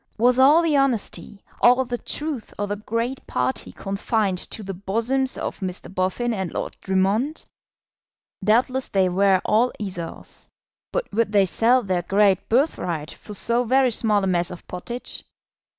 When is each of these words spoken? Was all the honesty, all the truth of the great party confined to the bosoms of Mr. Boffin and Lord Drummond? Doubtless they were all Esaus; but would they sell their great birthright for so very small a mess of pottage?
Was 0.17 0.39
all 0.39 0.63
the 0.63 0.75
honesty, 0.75 1.43
all 1.61 1.85
the 1.85 1.99
truth 1.99 2.55
of 2.57 2.69
the 2.69 2.75
great 2.75 3.27
party 3.27 3.71
confined 3.71 4.39
to 4.39 4.63
the 4.63 4.73
bosoms 4.73 5.37
of 5.37 5.59
Mr. 5.59 5.93
Boffin 5.93 6.33
and 6.33 6.51
Lord 6.51 6.75
Drummond? 6.81 7.45
Doubtless 8.43 8.87
they 8.87 9.09
were 9.09 9.41
all 9.45 9.71
Esaus; 9.79 10.47
but 10.91 11.07
would 11.13 11.31
they 11.31 11.45
sell 11.45 11.83
their 11.83 12.01
great 12.01 12.49
birthright 12.49 13.11
for 13.11 13.35
so 13.35 13.63
very 13.63 13.91
small 13.91 14.23
a 14.23 14.27
mess 14.27 14.49
of 14.49 14.67
pottage? 14.67 15.23